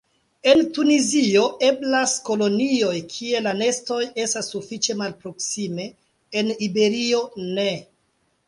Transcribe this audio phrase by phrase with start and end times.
[0.51, 5.89] En Tunizio eblas kolonioj kie la nestoj estas sufiĉe malproksime;
[6.43, 7.73] en Iberio ne.